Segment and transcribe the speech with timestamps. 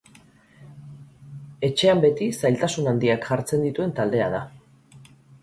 [1.67, 4.43] Etxean beti zailtasun handiak jartzen dituen taldea da.